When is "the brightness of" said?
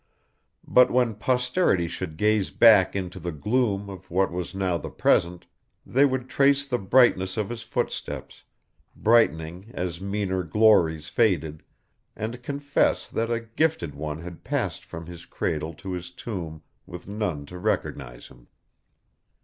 6.65-7.49